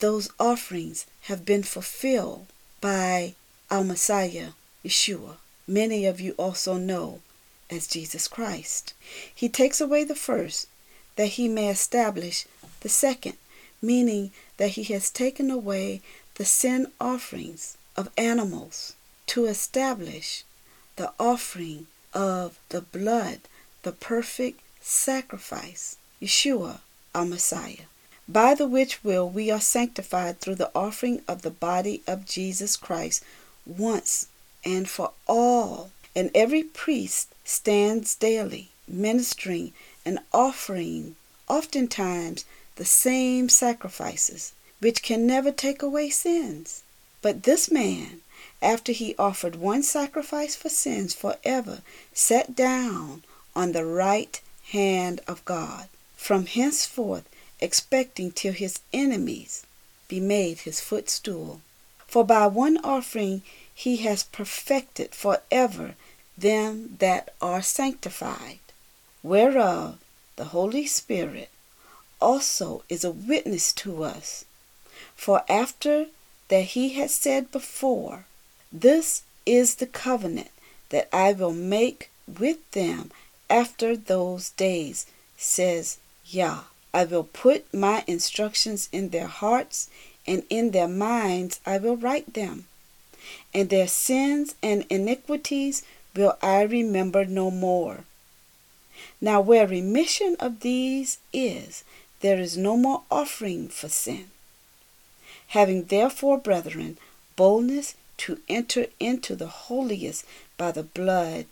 [0.00, 2.46] those offerings have been fulfilled
[2.80, 3.34] by
[3.70, 4.50] our Messiah,
[4.84, 5.36] Yeshua.
[5.66, 7.20] Many of you also know
[7.70, 8.92] as Jesus Christ.
[9.34, 10.68] He takes away the first
[11.16, 12.46] that he may establish
[12.80, 13.36] the second,
[13.82, 16.00] meaning that he has taken away
[16.36, 18.94] the sin offerings of animals
[19.26, 20.44] to establish
[20.96, 23.40] the offering of the blood,
[23.82, 26.80] the perfect sacrifice, Yeshua,
[27.14, 27.86] our Messiah,
[28.28, 32.76] by the which will we are sanctified through the offering of the body of Jesus
[32.76, 33.22] Christ
[33.66, 34.28] once
[34.64, 35.90] and for all.
[36.14, 39.72] And every priest stands daily ministering
[40.04, 41.16] and offering,
[41.48, 42.44] oftentimes,
[42.76, 46.82] the same sacrifices, which can never take away sins.
[47.22, 48.20] But this man,
[48.62, 51.80] after he offered one sacrifice for sins forever,
[52.12, 57.28] sat down on the right hand of God, from henceforth
[57.60, 59.64] expecting till his enemies
[60.08, 61.60] be made his footstool.
[62.06, 63.42] For by one offering
[63.74, 65.94] he has perfected forever
[66.36, 68.60] them that are sanctified,
[69.22, 69.98] whereof
[70.36, 71.48] the Holy Spirit
[72.20, 74.44] also is a witness to us.
[75.14, 76.06] For after
[76.48, 78.26] that he had said before,
[78.72, 80.50] This is the covenant
[80.90, 83.10] that I will make with them
[83.48, 86.64] after those days, says Yah.
[86.92, 89.88] I will put my instructions in their hearts,
[90.26, 92.66] and in their minds I will write them.
[93.52, 95.82] And their sins and iniquities
[96.14, 98.04] will I remember no more.
[99.20, 101.84] Now, where remission of these is,
[102.20, 104.30] there is no more offering for sin.
[105.48, 106.98] Having therefore, brethren,
[107.36, 110.24] boldness to enter into the holiest
[110.56, 111.46] by the blood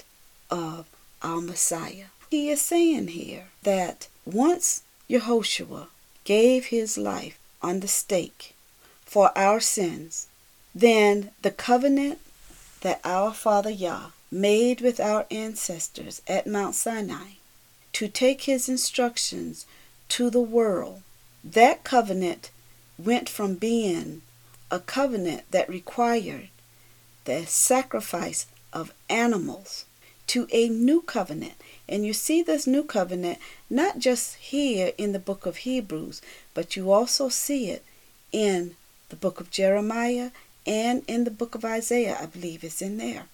[0.51, 0.87] of
[1.23, 2.07] our Messiah.
[2.31, 5.89] He is saying here that once Yehoshua
[6.25, 8.55] gave his life on the stake
[9.05, 10.29] for our sins,
[10.75, 12.19] then the covenant
[12.81, 17.35] that our Father Yah made with our ancestors at Mount Sinai
[17.93, 19.67] to take his instructions
[20.15, 21.03] to the world,
[21.43, 22.53] that covenant
[22.97, 24.23] went from being
[24.71, 26.49] a covenant that required
[27.25, 29.87] the sacrifice of animals
[30.29, 31.55] to a new covenant.
[31.89, 36.23] And you see this new covenant not just here in the book of Hebrews,
[36.55, 37.85] but you also see it
[38.31, 38.77] in
[39.09, 40.31] the book of Jeremiah
[40.65, 43.25] and in the book of Isaiah, I believe it's in there.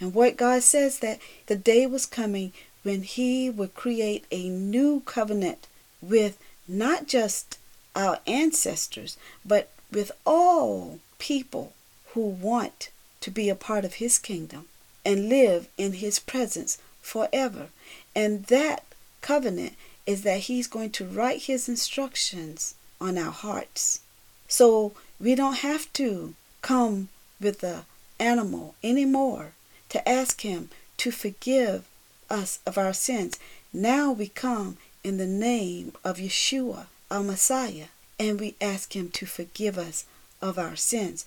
[0.00, 5.00] And what God says that the day was coming when He would create a new
[5.06, 5.68] covenant
[6.08, 7.58] with not just
[7.94, 11.72] our ancestors, but with all people
[12.12, 12.90] who want
[13.20, 14.66] to be a part of His kingdom
[15.04, 17.68] and live in His presence forever.
[18.14, 18.84] And that
[19.20, 19.74] covenant
[20.06, 24.00] is that He's going to write His instructions on our hearts.
[24.48, 27.08] So we don't have to come
[27.40, 27.84] with the
[28.18, 29.52] animal anymore
[29.90, 31.86] to ask Him to forgive
[32.30, 33.38] us of our sins.
[33.72, 37.88] Now we come in the name of Yeshua, our Messiah,
[38.18, 40.06] and we ask Him to forgive us
[40.40, 41.26] of our sins.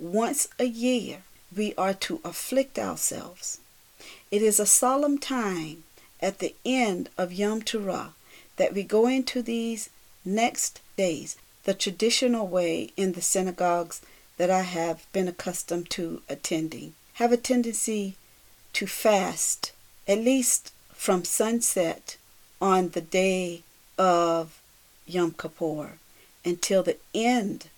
[0.00, 1.22] Once a year,
[1.56, 3.60] we are to afflict ourselves.
[4.32, 5.84] It is a solemn time
[6.20, 8.14] at the end of Yom Teruah
[8.56, 9.90] that we go into these
[10.24, 14.00] next days, the traditional way in the synagogues
[14.36, 18.16] that I have been accustomed to attending, have a tendency
[18.72, 19.70] to fast
[20.08, 22.16] at least from sunset
[22.60, 23.62] on the day
[23.98, 24.60] of
[25.06, 25.92] Yom Kippur
[26.44, 27.68] until the end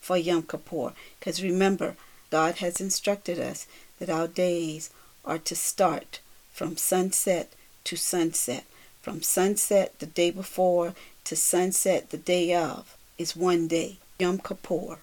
[0.00, 0.92] for Yom Kippur.
[1.18, 1.96] Because remember,
[2.30, 3.66] God has instructed us
[3.98, 4.90] that our days
[5.24, 6.20] are to start
[6.52, 7.52] from sunset
[7.84, 8.64] to sunset.
[9.02, 13.98] From sunset the day before to sunset the day of is one day.
[14.18, 14.98] Yom Kippur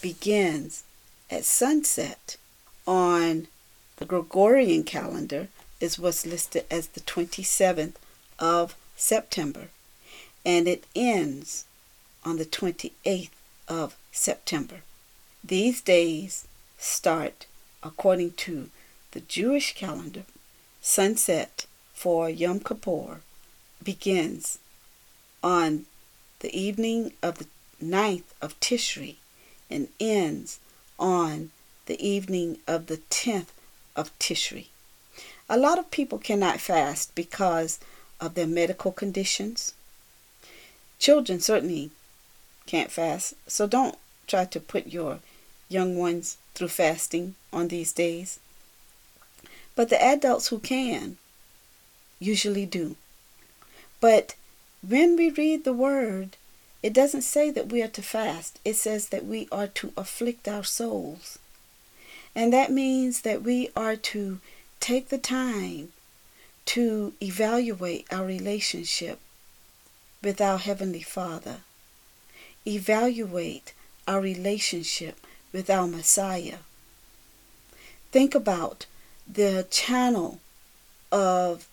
[0.00, 0.84] begins
[1.30, 2.36] at sunset
[2.86, 3.46] on
[3.96, 5.48] the Gregorian calendar
[5.80, 7.94] is what's listed as the 27th
[8.42, 9.68] of September
[10.44, 11.64] and it ends
[12.24, 13.30] on the 28th
[13.68, 14.82] of September.
[15.44, 17.46] These days start
[17.82, 18.68] according to
[19.12, 20.24] the Jewish calendar.
[20.80, 23.20] Sunset for Yom Kippur
[23.82, 24.58] begins
[25.42, 25.86] on
[26.40, 27.46] the evening of the
[27.82, 29.16] 9th of Tishri
[29.70, 30.58] and ends
[30.98, 31.50] on
[31.86, 33.52] the evening of the 10th
[33.94, 34.66] of Tishri.
[35.48, 37.78] A lot of people cannot fast because
[38.22, 39.74] of their medical conditions.
[40.98, 41.90] Children certainly
[42.66, 43.98] can't fast, so don't
[44.28, 45.18] try to put your
[45.68, 48.38] young ones through fasting on these days.
[49.74, 51.16] But the adults who can
[52.20, 52.96] usually do.
[54.00, 54.36] But
[54.86, 56.36] when we read the word,
[56.82, 58.60] it doesn't say that we are to fast.
[58.64, 61.38] It says that we are to afflict our souls.
[62.34, 64.40] And that means that we are to
[64.78, 65.92] take the time
[66.66, 69.18] to evaluate our relationship
[70.22, 71.58] with our Heavenly Father.
[72.66, 73.74] Evaluate
[74.06, 75.18] our relationship
[75.52, 76.58] with our Messiah.
[78.10, 78.86] Think about
[79.30, 80.40] the channel
[81.10, 81.68] of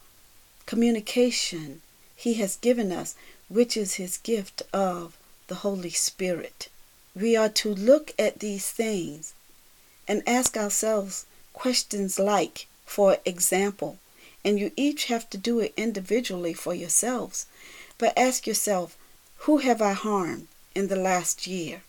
[0.66, 1.82] communication
[2.16, 3.16] He has given us,
[3.48, 5.18] which is His gift of
[5.48, 6.70] the Holy Spirit.
[7.16, 9.34] We are to look at these things
[10.08, 13.98] and ask ourselves questions like, for example,
[14.44, 17.46] and you each have to do it individually for yourselves,
[17.98, 18.98] but ask yourself,
[19.44, 21.82] who have I harmed in the last year?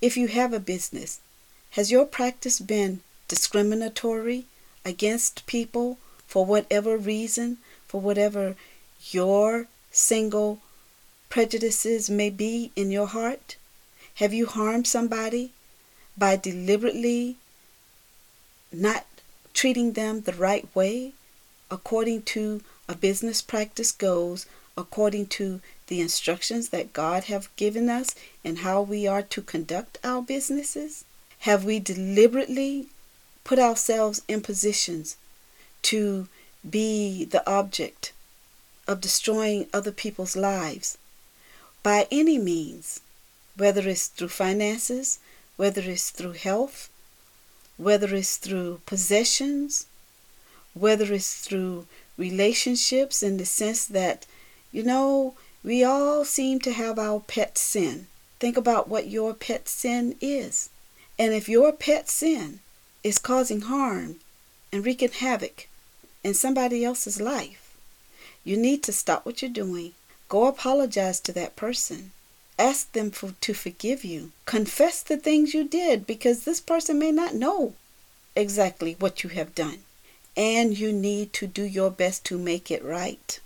[0.00, 1.20] If you have a business,
[1.70, 4.46] has your practice been discriminatory
[4.84, 8.56] against people for whatever reason, for whatever
[9.10, 10.60] your single
[11.28, 13.56] prejudices may be in your heart?
[14.16, 15.52] Have you harmed somebody
[16.16, 17.36] by deliberately
[18.72, 19.06] not
[19.54, 21.12] treating them the right way
[21.70, 24.46] according to a business practice goes,
[24.76, 28.14] according to the instructions that God have given us
[28.44, 31.04] and how we are to conduct our businesses?
[31.40, 32.88] Have we deliberately
[33.44, 35.16] put ourselves in positions
[35.82, 36.28] to
[36.68, 38.12] be the object
[38.86, 40.98] of destroying other people's lives
[41.82, 43.00] by any means,
[43.56, 45.18] whether it's through finances,
[45.56, 46.88] whether it's through health,
[47.76, 49.86] whether it's through possessions,
[50.74, 54.26] whether it's through relationships in the sense that,
[54.72, 58.06] you know, we all seem to have our pet sin.
[58.40, 60.70] Think about what your pet sin is.
[61.18, 62.60] And if your pet sin
[63.02, 64.16] is causing harm
[64.72, 65.68] and wreaking havoc
[66.22, 67.76] in somebody else's life,
[68.44, 69.94] you need to stop what you're doing.
[70.28, 72.12] Go apologize to that person.
[72.58, 74.32] Ask them for, to forgive you.
[74.46, 77.74] Confess the things you did because this person may not know
[78.36, 79.80] exactly what you have done.
[80.38, 83.40] And you need to do your best to make it right.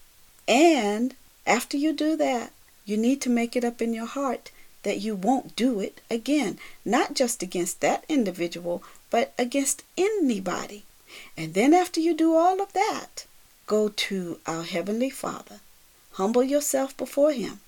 [0.47, 1.17] And
[1.47, 2.53] after you do that,
[2.85, 4.51] you need to make it up in your heart
[4.83, 10.85] that you won't do it again, not just against that individual, but against anybody.
[11.37, 13.27] And then after you do all of that,
[13.67, 15.61] go to our Heavenly Father.
[16.13, 17.61] Humble yourself before Him.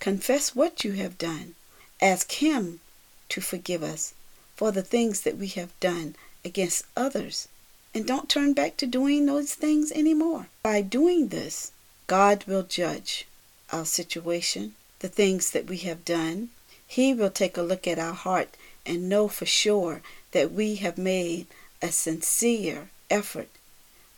[0.00, 1.54] Confess what you have done.
[2.00, 2.80] Ask Him
[3.28, 4.14] to forgive us
[4.56, 7.48] for the things that we have done against others.
[7.96, 10.48] And don't turn back to doing those things anymore.
[10.62, 11.72] By doing this,
[12.06, 13.24] God will judge
[13.72, 16.50] our situation the things that we have done.
[16.86, 20.98] He will take a look at our heart and know for sure that we have
[20.98, 21.46] made
[21.80, 23.48] a sincere effort,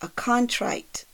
[0.03, 1.05] a contrite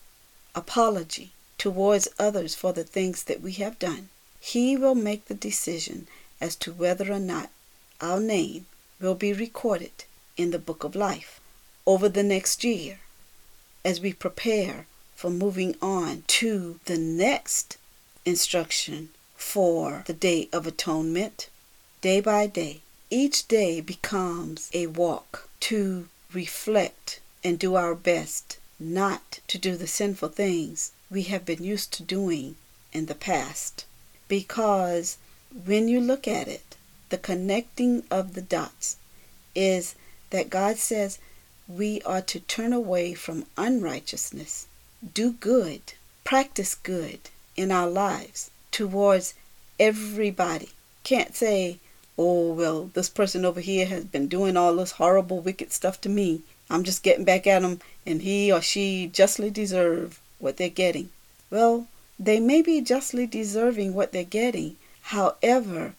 [0.55, 4.09] apology towards others for the things that we have done,
[4.41, 6.07] He will make the decision
[6.41, 7.51] as to whether or not
[8.01, 8.65] our name
[8.99, 10.05] will be recorded
[10.39, 11.43] in the book of life
[11.87, 12.99] over the next year
[13.85, 17.77] as we prepare for moving on to the next
[18.25, 21.49] instruction for the Day of Atonement.
[22.01, 22.81] Day by day,
[23.11, 29.87] each day becomes a walk to reflect and do our best not to do the
[29.87, 32.57] sinful things we have been used to doing
[32.93, 33.85] in the past.
[34.27, 35.19] Because
[35.65, 36.77] when you look at it,
[37.11, 38.97] the connecting of the dots
[39.55, 39.95] is
[40.31, 41.19] that God says
[41.67, 44.67] we are to turn away from unrighteousness,
[45.15, 47.21] do good, practice good
[47.57, 49.35] in our lives towards
[49.81, 50.71] everybody.
[51.05, 51.79] Can't say,
[52.19, 56.09] oh, well, this person over here has been doing all this horrible, wicked stuff to
[56.09, 56.43] me.
[56.69, 61.11] I'm just getting back at him, and he or she justly deserve what they're getting.
[61.51, 61.87] Well,
[62.19, 64.77] they may be justly deserving what they're getting.
[65.03, 65.95] However,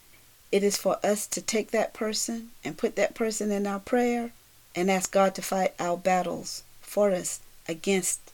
[0.51, 4.31] it is for us to take that person and put that person in our prayer
[4.75, 8.31] and ask God to fight our battles for us against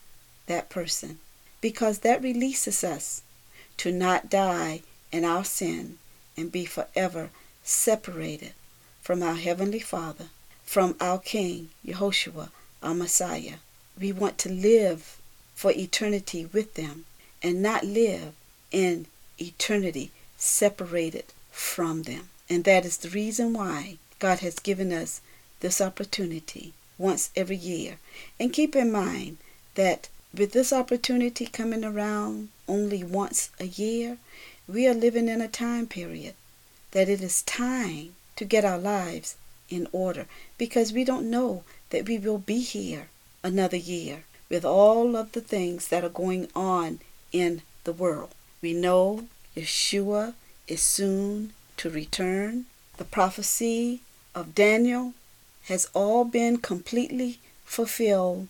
[0.48, 1.20] that person.
[1.62, 3.22] Because that releases us
[3.78, 4.82] to not die
[5.12, 5.98] in our sin
[6.36, 7.30] and be forever
[7.64, 8.54] separated
[9.02, 10.28] from our Heavenly Father,
[10.64, 12.50] from our King, Yehoshua,
[12.82, 13.56] our Messiah.
[14.00, 15.18] We want to live
[15.54, 17.06] for eternity with them
[17.44, 18.34] and not live
[18.72, 19.06] in
[19.40, 22.30] eternity separated from them.
[22.50, 25.22] And that is the reason why God has given us
[25.62, 27.98] this opportunity once every year.
[28.40, 29.38] And keep in mind
[29.76, 34.18] that with this opportunity coming around only once a year,
[34.68, 36.36] we are living in a time period
[36.92, 39.36] that it is time to get our lives
[39.70, 40.26] in order
[40.58, 43.08] because we don't know that we will be here
[43.44, 47.00] another year with all of the things that are going on
[47.32, 48.36] in the world.
[48.62, 50.34] We know Yeshua
[50.68, 52.66] is soon to return.
[52.98, 54.02] The prophecy
[54.36, 55.14] of Daniel
[55.66, 58.48] has all been completely fulfilled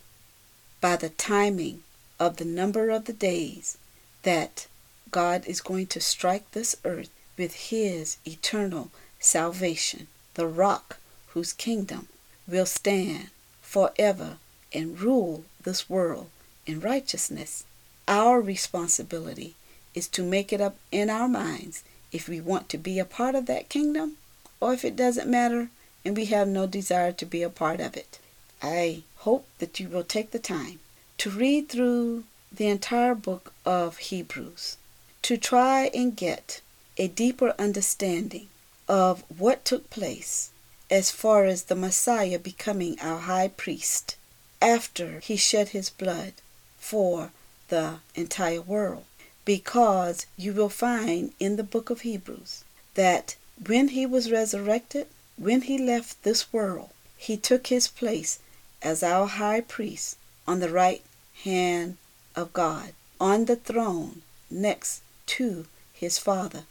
[0.79, 1.83] by the timing
[2.19, 3.77] of the number of the days
[4.23, 4.67] that
[5.11, 10.97] God is going to strike this earth with his eternal salvation, the rock
[11.29, 12.07] whose kingdom
[12.47, 13.29] will stand
[13.61, 14.37] forever
[14.73, 16.29] and rule this world
[16.65, 17.65] in righteousness.
[18.07, 19.55] Our responsibility
[19.93, 23.35] is to make it up in our minds if we want to be a part
[23.35, 24.17] of that kingdom
[24.59, 25.69] or if it doesn't matter
[26.03, 28.19] and we have no desire to be a part of it.
[28.61, 30.79] I hope that you will take the time
[31.17, 34.77] to read through the entire book of Hebrews
[35.21, 36.61] to try and get
[36.97, 38.47] a deeper understanding
[38.87, 40.49] of what took place
[40.89, 44.17] as far as the Messiah becoming our high priest
[44.61, 46.33] after he shed his blood
[46.77, 47.31] for
[47.69, 49.05] the entire world.
[49.45, 52.63] Because you will find in the book of Hebrews
[52.95, 53.35] that
[53.65, 55.07] when he was resurrected,
[55.41, 58.37] when he left this world, he took his place
[58.83, 60.15] as our high priest
[60.47, 61.01] on the right
[61.43, 61.97] hand
[62.35, 64.21] of God, on the throne
[64.51, 66.65] next to his Father.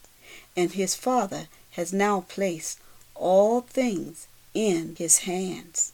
[0.56, 2.78] And his Father has now placed
[3.16, 5.92] all things in his hands.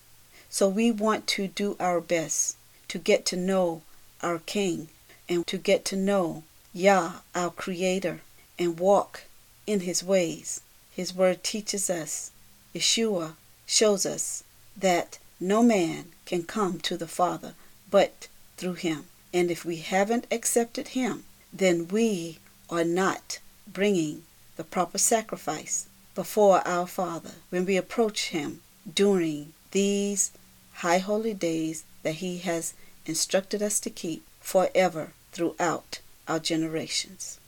[0.51, 2.57] So we want to do our best
[2.89, 3.81] to get to know
[4.23, 4.89] our King
[5.31, 8.21] and to get to know Yah, our Creator,
[8.59, 9.25] and walk
[9.67, 10.61] in his ways.
[10.91, 12.33] His word teaches us
[12.77, 14.45] Yeshua shows us
[14.77, 17.55] that no man can come to the Father
[17.91, 19.07] but through him.
[19.33, 24.25] And if we haven't accepted him, then we are not bringing
[24.57, 28.61] the proper sacrifice before our Father when we approach him
[28.93, 30.33] during these
[30.75, 32.75] high holy days that he has
[33.07, 37.39] instructed us to keep forever throughout our generations.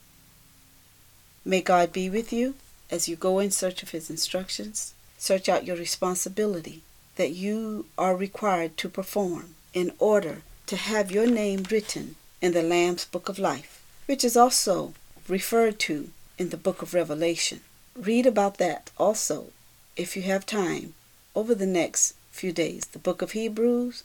[1.44, 2.54] May God be with you
[2.90, 6.82] as you go in search of his instructions Search out your responsibility
[7.16, 12.62] that you are required to perform in order to have your name written in the
[12.62, 14.94] Lamb's Book of Life, which is also
[15.26, 17.60] referred to in the Book of Revelation.
[17.96, 19.46] Read about that also,
[19.96, 20.94] if you have time,
[21.34, 22.86] over the next few days.
[22.86, 24.04] The Book of Hebrews,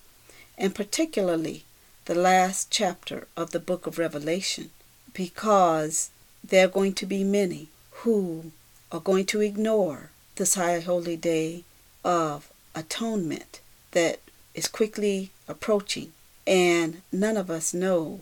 [0.57, 1.63] and particularly
[2.05, 4.71] the last chapter of the Book of Revelation,
[5.13, 6.09] because
[6.43, 7.67] there are going to be many
[8.01, 8.51] who
[8.91, 11.63] are going to ignore this high holy day
[12.03, 13.61] of atonement
[13.91, 14.19] that
[14.53, 16.11] is quickly approaching,
[16.45, 18.21] and none of us know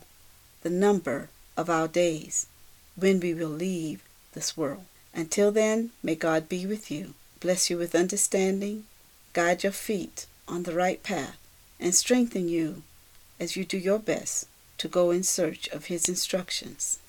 [0.61, 2.47] the number of our days
[2.95, 4.03] when we will leave
[4.33, 4.85] this world.
[5.13, 8.85] Until then, may God be with you, bless you with understanding,
[9.33, 11.37] guide your feet on the right path,
[11.79, 12.83] and strengthen you
[13.39, 14.47] as you do your best
[14.77, 16.99] to go in search of His instructions.